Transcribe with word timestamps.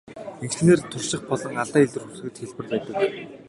Ингэснээр 0.43 0.79
турших 0.91 1.21
болон 1.29 1.53
алдаа 1.63 1.81
илрүүлэхэд 1.85 2.35
хялбар 2.39 2.65
байдаг. 2.69 2.93